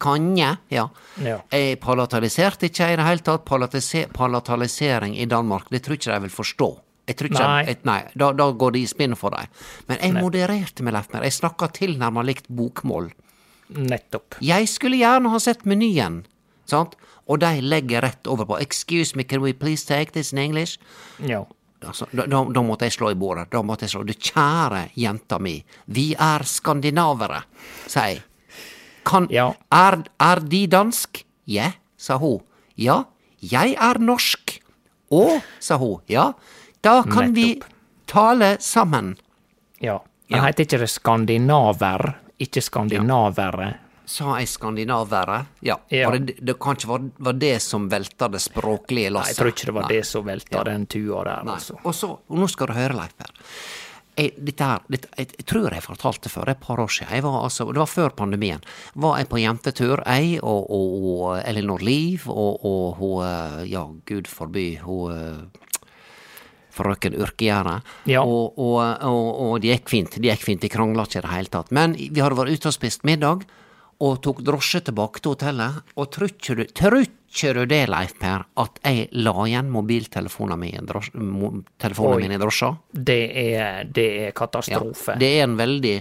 [0.03, 0.89] Kanje, ja.
[1.23, 1.37] Ja.
[1.55, 3.45] Jeg palataliserte ikke i det hele tatt.
[3.49, 6.69] Palatise palatalisering i Danmark, det tror ikke de vil forstå.
[7.05, 7.65] Jeg tror ikke Nei.
[7.69, 9.51] Jeg, nei, da, da går det i spinn for dem.
[9.91, 11.27] Men jeg modererte meg, Leif Mer.
[11.29, 13.11] Jeg snakka tilnærma likt bokmål.
[13.77, 14.39] Nettopp.
[14.45, 16.23] Jeg skulle gjerne ha sett menyen,
[16.69, 16.97] sant?
[17.29, 20.79] Og de legger rett over på 'excuse me, can we please take this in English'?
[21.19, 21.45] Ja.
[21.87, 23.51] Altså, da, da, da måtte jeg slå i bordet.
[23.51, 24.03] Da måtte jeg slå.
[24.07, 27.43] Du kjære jenta mi, vi er skandinavere,
[27.87, 28.23] sa jeg.
[29.05, 29.53] Kan, Ja.
[29.73, 31.25] er, er De dansk?
[31.47, 32.41] Ja, sa hun.
[32.77, 33.05] Ja,
[33.43, 34.61] jeg er norsk.
[35.13, 36.01] Å, sa hun.
[36.09, 36.33] Ja,
[36.83, 37.61] da kan vi
[38.07, 39.17] tale sammen.
[39.81, 39.99] Ja.
[40.31, 40.41] Ja.
[40.47, 42.15] heter ikke det skandinaver?
[42.41, 43.75] Ikke skandinavere?
[44.07, 45.39] Sa jeg skandinavere?
[45.65, 45.79] Ja.
[45.89, 46.11] Ja.
[46.13, 49.33] Det, det kan ikke være var det som velta det språklige Nei, lasset?
[49.33, 49.95] jeg tror ikke det var Nei.
[49.97, 50.65] det som velta Ja.
[50.69, 51.79] den tua der, altså.
[51.85, 53.33] Og så, og nå skal du høre, Leif Per.
[54.15, 56.79] Jeg, dette her, dette, jeg, jeg tror jeg fortalte det før, det er et par
[56.85, 57.23] år siden.
[57.25, 58.61] Var, altså, det var før pandemien.
[58.95, 63.83] Var jeg på jentetur, jeg og, og, og Elinor Liv og, og hun eh, Ja,
[64.07, 65.65] gud forby, hun eh,
[66.75, 67.81] frøken Urkegjerde.
[68.11, 68.23] Ja.
[68.23, 70.17] Og, og, og, og det gikk fint.
[70.21, 71.71] Det gikk fint, de krangla ikke i det hele tatt.
[71.75, 73.45] Men vi hadde vært ute og spist middag,
[74.03, 75.83] og tok drosje tilbake til hotellet.
[75.97, 81.13] Og trur du, du det, Leif Per, at jeg la igjen mobiltelefonen min drosje,
[81.83, 82.23] telefonen Oi.
[82.23, 82.73] min i drosja?
[82.93, 85.19] Det er, det er Ja, katastrofe.
[85.19, 85.99] det er en veldig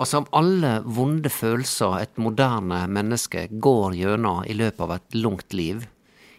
[0.00, 5.52] Altså, om alle vonde følelser et moderne menneske går gjennom i løpet av et langt
[5.52, 5.82] liv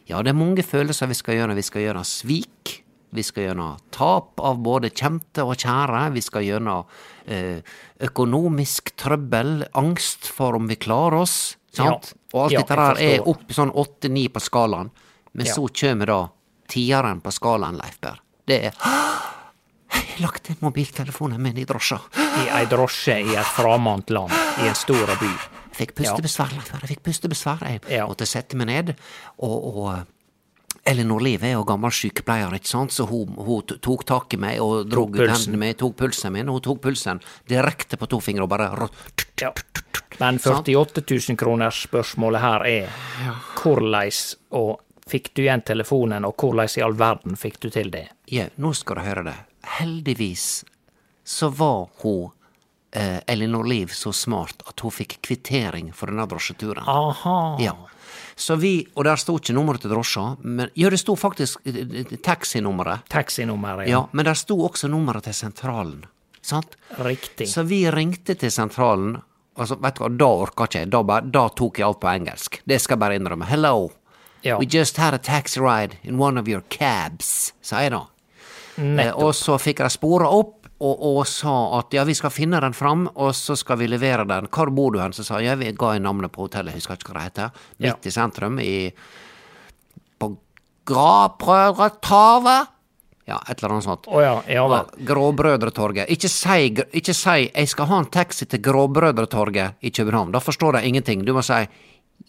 [0.10, 1.56] Ja, det er mange følelser vi skal gjøre.
[1.56, 2.72] Vi skal gjøre svik.
[3.14, 6.04] Vi skal gjennom tap av både kjente og kjære.
[6.16, 6.86] Vi skal gjennom
[7.28, 7.60] eh,
[8.08, 11.58] økonomisk trøbbel, angst for om vi klarer oss.
[11.76, 12.14] Sant?
[12.14, 12.20] Ja.
[12.34, 14.92] Og alt Ja, dette her der er opp sånn åtte-ni på skalaen.
[15.34, 15.54] Men Ja.
[15.56, 16.30] så kjem da
[16.72, 18.20] tieren på skalaen, Leif Per.
[18.48, 18.74] Det er
[19.92, 22.00] Jeg har lagt inn mobiltelefonen min i drosja.
[22.16, 24.32] I ei drosje i et framant land,
[24.64, 25.28] i en stor by.
[25.72, 26.80] Jeg fikk pustebesvær, Leif Per.
[26.80, 27.64] Jeg fikk pustebesvær.
[27.90, 28.94] Jeg måtte sette meg ned.
[29.40, 30.06] Og, og
[30.84, 34.62] Elinor Liv er jo gammel sykepleier, ikke sant, så hun, hun tok tak i meg
[34.64, 38.22] og drog ut hendene mine, tok pulsen min, og hun tok pulsen direkte på to
[38.24, 38.90] fingre og bare
[39.42, 39.54] Ja.
[40.20, 42.90] Men 48 000 kroners spørsmålet her er
[43.62, 44.12] hvordan
[44.58, 48.08] og fikk du igjen telefonen, og hvordan i all verden fikk du til det?
[48.30, 49.38] Ja, nå skal du høre det.
[49.80, 50.64] Heldigvis
[51.24, 52.32] så var hun
[53.28, 56.84] Elinor Liv så smart at hun fikk kvittering for denne drosjeturen.
[56.88, 57.58] Aha.
[57.64, 57.76] Ja.
[58.36, 61.78] Så vi, og der sto ikke nummeret til drosja, men ja, det sto faktisk eh,
[62.02, 63.06] eh, taxinummeret.
[63.12, 66.06] Taxinummeret, Ja, men der sto også nummeret til sentralen.
[66.42, 66.76] Sant?
[66.98, 67.48] Riktig.
[67.48, 69.20] Så vi ringte til sentralen,
[69.56, 70.92] og vet du hva, da orka ikke jeg.
[70.92, 72.62] Da, da tok jeg alt på engelsk.
[72.66, 73.46] Det skal jeg bare innrømme.
[73.46, 73.92] Hello.
[74.42, 74.58] Ja.
[74.58, 78.06] We just had a taxi ride in one of your cabs, sa jeg da.
[78.82, 82.60] Eh, og så fikk jeg spora opp og, og sa at ja, vi skal finne
[82.64, 84.50] den fram, og så skal vi levere den.
[84.50, 85.14] Hvor bor du hen?
[85.14, 87.28] Så sa jeg, ja, vi ga jeg navnet på hotellet, jeg husker ikke hva det
[87.30, 87.64] heter.
[87.78, 87.92] Ja.
[87.92, 88.76] Midt i sentrum, i
[90.22, 90.34] på
[90.90, 92.78] Gravbrødretorvet.
[93.30, 94.10] Ja, et eller annet sånt.
[94.10, 95.06] Oh, ja, ja vel.
[95.08, 96.10] Gråbrødretorget.
[96.12, 100.32] Ikke si, ikke si 'jeg skal ha en taxi til Gråbrødretorget' i København.
[100.32, 101.26] Da forstår de ingenting.
[101.26, 101.68] Du må si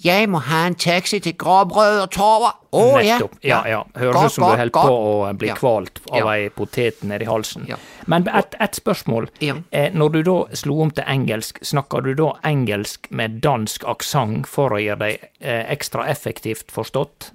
[0.00, 2.59] 'jeg må ha en taxi til Gråbrødretorget'.
[2.72, 3.18] Å ja.
[3.18, 3.35] Nettopp.
[3.44, 3.83] Ja, ja.
[3.94, 5.55] Høres ut som du holder på å bli Ja.
[5.55, 6.28] kvalt av Ja.
[6.33, 7.66] ei potet nedi halsen.
[7.68, 7.76] Ja.
[8.07, 9.28] Men ett et spørsmål.
[9.40, 9.55] Ja.
[9.72, 14.46] Eh, når du da slo om til engelsk, snakker du da engelsk med dansk aksent
[14.46, 17.31] for å gjøre deg eh, ekstra effektivt forstått?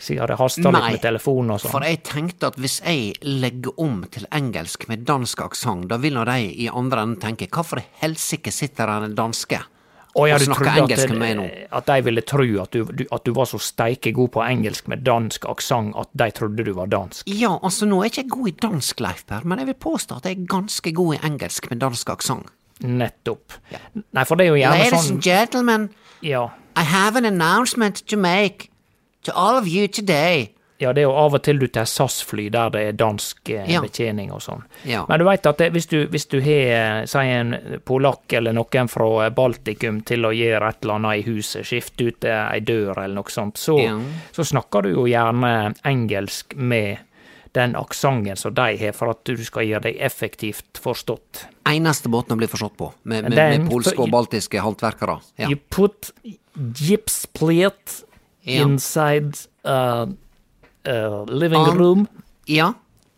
[0.00, 1.70] Siden det haster litt med telefonen og sånn.
[1.70, 6.14] For jeg tenkte at hvis jeg legger om til engelsk med dansk aksent, da vil
[6.14, 9.62] nå de i andre enden tenke 'hvorfor i helsike sitter den danske
[10.14, 12.84] Å ja, og du snakker engelsk at, med meg at de ville tro at du,
[12.86, 16.66] du, at du var så steike god på engelsk med dansk aksent at de trodde
[16.66, 17.26] du var dansk.
[17.26, 20.20] Ja, altså nå er jeg ikke god i dansk, Leif Per, men jeg vil påstå
[20.20, 22.52] at jeg er ganske god i engelsk med dansk aksent.
[22.84, 23.58] Nettopp.
[23.94, 25.88] Nei, for det er jo gjerne Ladies sånn and gentlemen,
[26.24, 26.48] Ja.
[26.74, 28.70] I have an announcement to make
[29.22, 30.54] to all of you today.
[30.82, 33.68] Ja, det er jo av og til du tar SAS-fly der det er dansk eh,
[33.70, 33.80] Ja.
[33.80, 34.64] betjening og sånn.
[34.84, 35.04] Ja.
[35.08, 38.52] Men du veit at det, hvis du, hvis du har, sier si en polakk eller
[38.56, 42.42] noen fra eh, Baltikum til å gjøre et eller annet i huset, skifte ut eh,
[42.56, 43.94] ei dør eller noe sånt, så, Ja.
[44.34, 46.98] så snakker du jo gjerne engelsk med
[47.54, 51.44] den aksenten som de har, for at du skal gjøre deg effektivt forstått.
[51.70, 55.20] Eneste måten å bli forstått på, med, med, med polske og baltiske håndverkere.
[55.38, 55.46] Ja.
[55.52, 56.10] You put
[56.94, 58.02] gipsplate
[58.44, 60.06] inside uh,
[60.88, 62.08] uh, living On- room,
[62.46, 62.72] ja.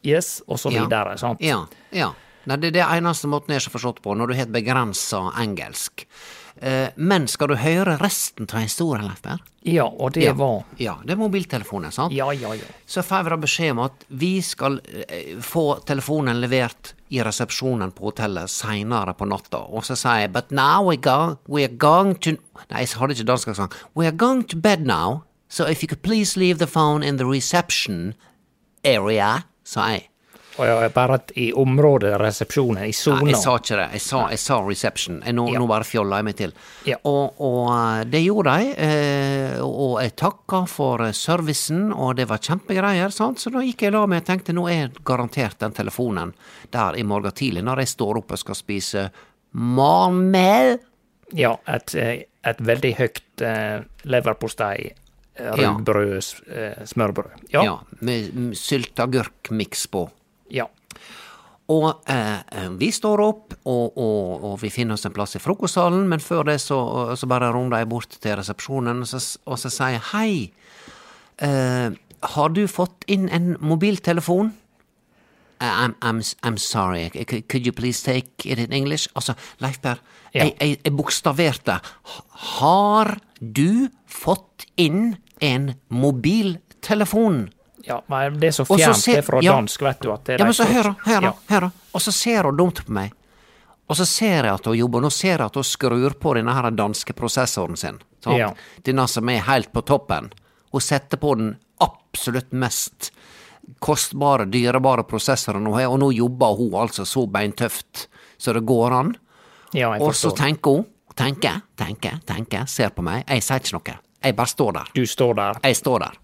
[0.07, 0.85] yes, og så Ja.
[0.85, 1.41] videre, sant?
[1.41, 1.67] Ja.
[1.93, 2.13] ja.
[2.47, 6.07] Nei, det er det eneste måten jeg har forstått på, når du har begrensa engelsk.
[6.63, 9.41] Uh, men skal du høre resten av historien, Leif Berr?
[9.67, 10.33] Ja, og det Ja.
[10.33, 12.13] var Ja, det er mobiltelefonen, sant?
[12.15, 12.65] Ja, ja, ja.
[12.87, 17.93] Så får vi da beskjed om at vi skal uh, få telefonen levert i resepsjonen
[17.93, 19.59] på hotellet seinere på natta.
[19.69, 22.31] Og så sier jeg but now we go, we are going to
[22.71, 23.75] Nei, jeg hadde ikke dansk aksent.
[23.95, 25.25] We are going to bed now,
[25.57, 28.13] so if you could please leave the phone in the reception
[28.85, 29.33] area,
[29.65, 30.09] sa jeg.
[30.57, 33.89] Og jeg bare at i området resepsjonen, i sona jeg sa ikke det.
[33.99, 35.19] Jeg sa, jeg sa reception.
[35.27, 35.59] Jeg, nå, Ja.
[35.61, 36.55] nå bare fjolla jeg meg til.
[36.89, 36.97] Ja.
[37.05, 42.25] Og, og eh, det gjorde jeg, eh, og jeg takka for eh, servicen, og det
[42.31, 43.43] var kjempegreier, sant?
[43.43, 46.33] så da gikk jeg i lag med og tenkte nå er garantert den telefonen
[46.73, 49.07] der i morgen tidlig, når jeg står opp og skal spise
[49.77, 50.79] marmel.
[51.37, 51.93] Ja, et,
[52.49, 54.95] et veldig høyt eh, leverpostei.
[55.39, 57.31] Rugbrød, s- eh, smørbrød.
[57.53, 57.63] Ja.
[57.65, 60.09] Ja, med sylteagurkmiks på.
[60.51, 60.67] ja.
[61.69, 65.41] Og eh, eh, vi står opp, og, og, og vi finner oss en plass i
[65.43, 66.77] frokostsalen, men før det så,
[67.19, 69.19] så bare runder jeg bort til resepsjonen, og så,
[69.51, 70.53] og så sier jeg hei,
[71.43, 71.91] eh,
[72.23, 74.53] har du fått inn en mobiltelefon?
[75.59, 77.09] I'm, I'm, I'm sorry,
[77.49, 79.09] could you please take it in English?
[79.17, 79.99] Altså, Leif Per,
[80.35, 80.45] Ja.
[80.45, 81.81] jeg, jeg, jeg bokstaverte.
[82.61, 87.47] Har du fått inn en mobiltelefon?
[87.87, 89.55] Ja, men det er så fjernt det fra ja.
[89.55, 91.69] dansk, vet du, at det Ja, men så hør hør hør.
[91.95, 93.13] Og så ser hun dumt på meg.
[93.87, 96.55] Og så ser jeg at hun jobber, nå ser jeg at hun skrur på denne
[96.57, 98.01] her danske prosessoren sin.
[98.27, 98.51] Ja.
[98.83, 100.33] Denne som er helt på toppen.
[100.75, 103.13] Hun setter på den absolutt mest
[103.79, 108.91] kostbare, dyrebare prosessoren hun har, og nå jobber hun altså så beintøft så det går
[108.93, 109.15] an.
[109.73, 113.25] Ja, Og så tenker hun, tenker, tenker, tenker, ser på meg.
[113.29, 113.97] Jeg sier ikke noe.
[114.25, 114.89] Jeg bare står der.
[114.95, 115.59] Du står der.
[115.65, 116.17] Jeg står der.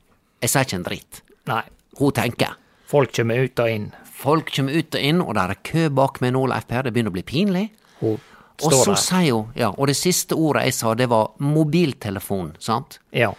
[0.43, 1.23] Jeg sier ikke en dritt.
[1.47, 1.63] Nei.
[1.99, 2.57] Hun tenker.
[2.89, 3.93] Folk kommer ut og inn.
[4.23, 6.83] Folk kommer ut og inn, og det er kø bak meg nå, Leif Per.
[6.87, 7.65] Det begynner å bli pinlig.
[8.01, 8.19] Hun
[8.63, 9.01] Og så der.
[9.01, 12.99] sier hun, ja, og det siste ordet jeg sa, det var mobiltelefon, sant?
[13.13, 13.33] Ja.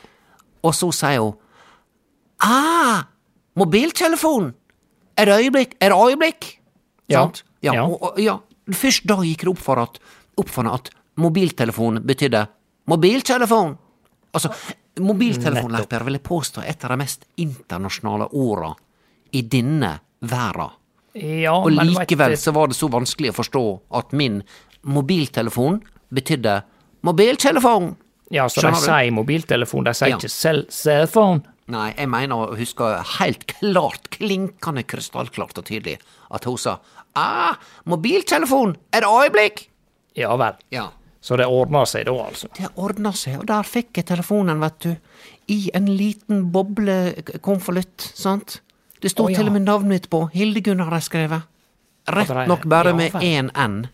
[0.64, 1.36] Og så sier hun
[2.44, 3.04] Ah!
[3.56, 4.54] Mobiltelefon!
[5.18, 5.78] Det øyeblikk?
[5.80, 6.60] Det øyeblikk?
[7.10, 7.22] Ja.
[7.22, 7.44] Sant?
[7.64, 7.84] Ja, Ja.
[7.86, 8.38] Og, ja.
[8.72, 10.00] Først da gikk det opp for at,
[10.38, 10.90] opp for at
[11.20, 12.48] mobiltelefon betydde
[12.88, 13.78] mobiltelefon!
[14.34, 14.50] Altså,
[15.00, 18.74] mobiltelefon, vil jeg påstå er et av de mest internasjonale orda
[19.34, 20.72] i denne verda.
[21.14, 23.64] Ja, Og likevel så var det så vanskelig å forstå
[24.00, 24.42] at min
[24.82, 25.82] mobiltelefon
[26.14, 26.64] betydde
[27.06, 27.92] mobiltelefon.
[28.34, 30.18] Ja, så Skjønner de sier mobiltelefon, de sier Ja.
[30.18, 31.44] ikke cell, cellphone.
[31.68, 32.88] Nei, jeg mener å huske
[33.20, 36.00] helt klart, klinkende krystallklart og tydelig,
[36.32, 36.80] at hun sa
[37.16, 39.68] ah, mobiltelefon, det øyeblikk?
[40.18, 40.58] Ja vel.
[40.74, 40.90] Ja.
[41.24, 42.50] Så det ordna seg da, altså.
[42.58, 44.90] Det ordna seg, og der fikk jeg telefonen, vet du,
[45.54, 48.58] i en liten boblekonvolutt, sant?
[49.00, 49.40] Det sto oh, ja.
[49.40, 51.48] til og med navnet mitt på, Hildegunn har jeg skrevet.
[52.12, 53.86] Rett nok bare ja med én N.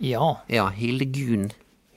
[0.00, 0.38] Ja.
[0.48, 1.50] Ja, Hildegunn.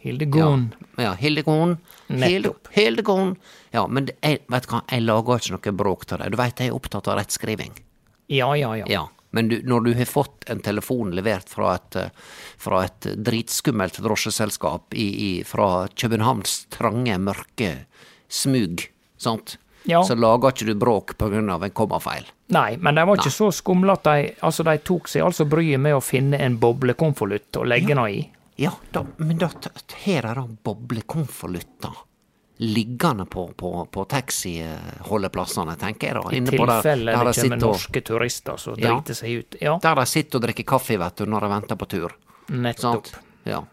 [0.04, 0.68] Hildegunn.
[0.98, 1.78] Ja, ja Hildegunn.
[2.08, 2.68] Nettopp.
[2.76, 3.36] Hildegunn.
[3.72, 6.32] Ja, men jeg, vet du hva, jeg lager ikke noe bråk av det.
[6.34, 7.72] Du veit jeg er opptatt av rettskriving.
[8.28, 8.92] Ja, ja, ja.
[8.92, 9.08] Ja.
[9.32, 12.10] Men du, når du har fått en telefon levert fra et, eh,
[12.60, 17.74] fra et dritskummelt drosjeselskap i, i, fra Københavns trange, mørke
[18.28, 20.04] smug, sant, Ja.
[20.06, 22.28] så lager ikke du bråk av en kommafeil.
[22.54, 25.80] Nei, men de var ikke så skumle at de Altså, de tok seg altså bryet
[25.80, 28.30] med å finne en boblekonvolutt og legge den i.
[28.62, 29.50] Ja, da, men da
[30.04, 31.96] her er da boblekonvolutter
[32.62, 36.32] liggende på, på, på taxiholdeplassene, tenker jeg da.
[36.38, 38.92] Inne I tilfelle der det kommer norske turister som Ja.
[38.94, 39.56] driter seg ut.
[39.62, 42.14] Ja, der de sitter og drikker kaffe, vet du, når de venter på tur.
[42.52, 43.08] nettopp.
[43.08, 43.24] Sant?
[43.50, 43.64] Ja.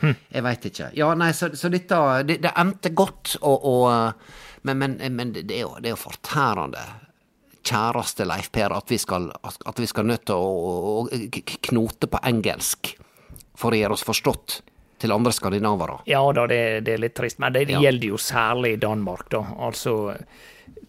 [0.00, 0.88] Jeg veit ikke.
[0.96, 4.12] Ja, nei, så, så dette det, det endte godt, og, og eh,
[4.62, 6.80] Men, men, men det, er jo, det er jo fortærende,
[7.64, 11.08] kjæreste Leif Per, at vi skal, at vi skal nødt til å, å,
[11.68, 12.94] knote på engelsk
[13.56, 14.62] for å gjøre oss forstått
[15.00, 16.00] til andre skandinavere.
[16.10, 17.80] Ja da, det, det er litt trist, men det, det Ja.
[17.86, 19.40] gjelder jo særlig i Danmark, da.
[19.58, 19.94] Altså,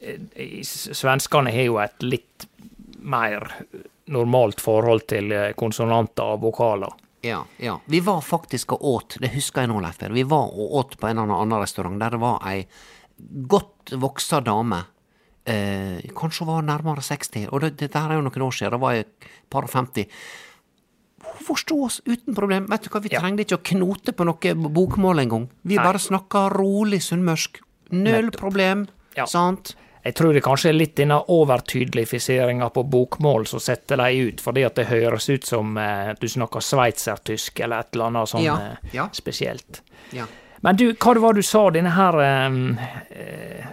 [0.02, 2.48] eh, svenskene har jo et litt
[3.02, 3.48] mer
[4.12, 6.94] normalt forhold til eh, konsonanter og vokaler.
[7.24, 7.76] Ja, ja.
[7.86, 11.08] Vi var faktisk og åt, det husker jeg nå, Leif vi var og åt på
[11.12, 12.64] en eller annen restaurant der det var ei
[13.48, 14.80] godt voksa dame.
[15.46, 18.80] Eh, kanskje hun var nærmere 60, og det, dette er jo noen år siden, da
[18.82, 20.08] var jeg et par og 50.
[21.42, 22.68] Hun forstå oss uten problem.
[22.70, 23.20] Vet du hva, vi Ja.
[23.20, 25.50] trengte ikke å knote på noe bokmål engang.
[25.66, 25.84] Vi Nei.
[25.84, 27.58] bare snakka rolig sunnmørsk.
[27.92, 29.26] Null problem, Ja.
[29.26, 29.76] sant?
[30.06, 34.66] Jeg tror det kanskje er litt denne overtydelifiseringa på bokmål som setter deg ut, fordi
[34.66, 38.56] at det høres ut som eh, du snakker sveitsertysk eller et eller annet sånn Ja,
[39.04, 39.82] eh, spesielt.
[40.64, 42.50] Men du, hva det du sa denne her eh,
[43.12, 43.66] eh,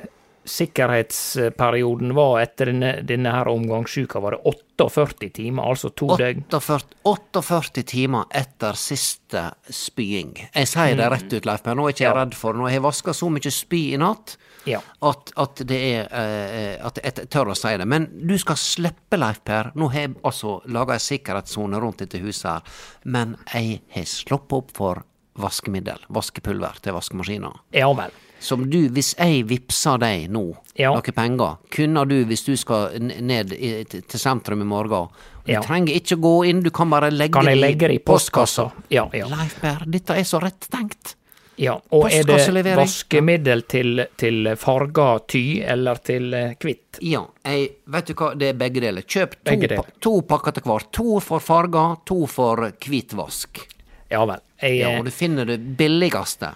[0.48, 4.20] sikkerhetsperioden var etter denne, denne her omgangssjuka?
[4.22, 4.40] Var det
[4.78, 6.44] 48 timer, altså to døgn?
[6.50, 9.42] 48, 48 timer etter siste
[9.74, 10.34] spying.
[10.54, 11.74] Jeg sier det rett ut, Leif Per.
[11.78, 12.18] Nå er ikke jeg Ja.
[12.20, 12.58] redd for det.
[12.60, 14.80] Nå har jeg vaska så mye spy i natt Ja.
[15.02, 17.86] at, at det er eh, At jeg tør å si det.
[17.86, 19.72] Men du skal slippe, Leif Per.
[19.74, 22.62] Nå har jeg altså laga ei sikkerhetssone rundt dette huset her.
[23.04, 25.02] Men jeg har sluppet opp for
[25.38, 25.98] vaskemiddel.
[26.10, 27.54] Vaskepulver til vaskemaskiner.
[27.72, 28.10] Ja vel.
[28.40, 30.92] Som du, hvis jeg vippser deg nå Ja.
[30.94, 35.08] noen penger, kunne du, hvis du skal ned i, til sentrum i morgen
[35.44, 35.60] Du Ja.
[35.62, 38.70] trenger ikke gå inn, du kan bare legge Kan legge det i postkassa?
[38.90, 39.26] Ja, ja.
[39.26, 41.14] Leif Berr, dette er så rett tenkt.
[41.56, 41.80] ja.
[41.90, 46.30] Og er det vaskemiddel til, til farga ty eller til
[46.60, 46.60] kvitt?
[46.92, 46.98] hvitt?
[47.02, 49.02] Ja, jeg, vet du hva, det er begge deler.
[49.02, 49.76] Kjøp to, deler.
[49.76, 50.86] pa to pakker til hver.
[50.92, 53.66] To for farga, to for hvit vask.
[54.10, 54.40] Ja vel.
[54.62, 56.54] Jeg, Ja, eh, og du finner det billigste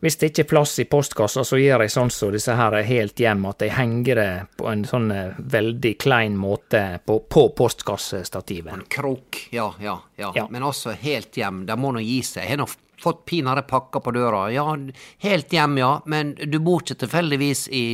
[0.00, 2.86] Hvis det ikke er plass i postkassa, så gjør jeg sånn som disse her er
[2.88, 7.46] helt hjem, at jeg henger det på en sånn eh, veldig klein måte på, på
[7.56, 8.86] postkassestativet.
[8.88, 10.46] Krok, ja, ja, ja, Ja.
[10.50, 12.46] Men altså helt hjem, det må nå gi seg.
[12.46, 12.68] Jeg har nå
[13.00, 14.46] fått pinadø pakker på døra.
[14.52, 14.64] Ja,
[15.24, 17.84] helt hjem, ja, men du bor ikke tilfeldigvis i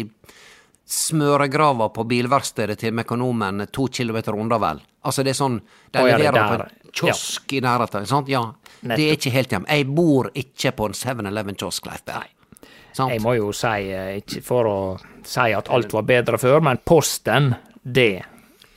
[0.87, 4.80] smøregrava på bilverkstedet til Mekonomen to kilometer unna, vel?
[5.07, 5.59] Altså, det er sånn
[5.93, 8.30] De leverer på en kiosk i nærheten, sant?
[8.30, 8.45] Ja.
[8.80, 9.66] Det er ikke helt hjem.
[9.68, 12.30] Jeg bor ikke på en 7-Eleven-kiosk, Leif Berr.
[12.97, 14.78] Jeg må jo si, eh, ikke for å
[15.26, 17.51] si at alt var bedre før, men posten,
[17.82, 18.22] det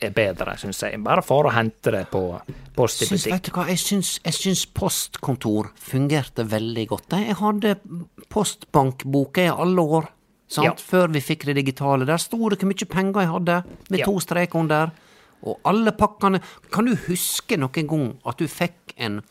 [0.00, 1.00] er bedre, syns jeg.
[1.04, 2.24] Bare for å hente det på
[2.76, 3.32] Post i Syns, butikk.
[3.32, 7.16] vet du hva, jeg syns, jeg syns postkontor fungerte veldig godt.
[7.20, 7.74] Jeg hadde
[8.32, 10.08] postbankbok i alle år?
[10.58, 10.72] Ja.
[10.74, 12.04] før vi fikk det digitale.
[12.06, 14.04] Der sto det hvor mye penger jeg hadde, med Ja.
[14.04, 14.90] to streker under.
[15.42, 16.40] Og alle pakkene
[16.72, 19.22] Kan du huske noen gang at du fikk en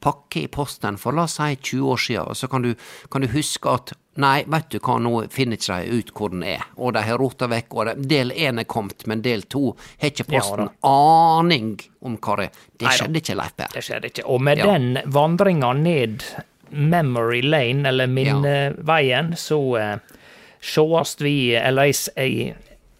[0.00, 2.74] pakke i posten for la oss si 20 år siden, så kan du,
[3.10, 6.42] kan du huske at Nei, vet du hva, nå finner ikke de ut hvor den
[6.42, 10.10] er, og de har rota vekk, og del én er kommet, men del to har
[10.10, 10.90] ikke posten ja,
[11.38, 12.50] aning om hva det er.
[12.78, 13.68] Det skjedde ikke, Leif Per.
[13.74, 14.24] Det skjedde ikke.
[14.26, 14.66] Og med Ja.
[14.72, 16.22] den vandringa ned
[16.70, 20.17] memory lane, eller minneveien, så uh,
[20.60, 22.56] sjåast vi Eller jeg, jeg,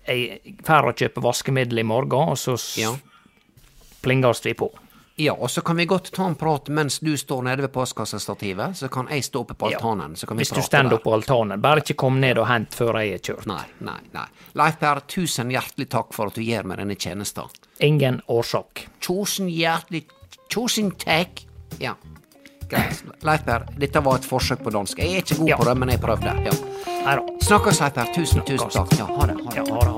[0.06, 2.94] jeg fer å kjøpe vaskemiddel i morgen, og så Ja.
[4.02, 4.70] plingast vi på.
[5.20, 8.76] Ja, og så kan vi godt ta en prat mens du står nede ved postkassestativet,
[8.78, 9.76] så kan jeg stå oppe på Ja.
[9.78, 10.96] altanen, så kan vi Hvis du prate stender der.
[10.96, 11.60] opp på altanen.
[11.60, 13.46] Bare ikke kom ned og hent før jeg er kjørt.
[13.46, 14.26] Nei, nei, nei.
[14.54, 17.50] Leif Per, tusen hjertelig takk for at du gjør meg denne tjenesten.
[17.80, 18.86] Ingen årsak.
[19.00, 20.04] Tusen hjertelig
[20.48, 21.42] Tusen takk.
[21.78, 21.94] Ja.
[22.68, 23.02] Greit.
[23.24, 24.98] Leif Per, dette var et forsøk på dansk.
[24.98, 25.56] Jeg er ikke god Ja.
[25.56, 26.34] på det, men jeg prøvde.
[26.44, 27.18] Ja.
[27.40, 28.04] Snakkes, Leif Per.
[28.14, 28.92] Tusen, tusen takk.
[28.98, 29.97] Ja, ha det, ha det.